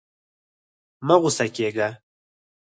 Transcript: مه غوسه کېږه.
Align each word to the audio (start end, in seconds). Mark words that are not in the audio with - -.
مه 1.05 1.15
غوسه 1.21 1.45
کېږه. 1.55 1.89